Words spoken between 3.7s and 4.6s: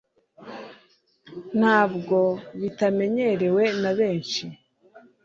na benshi,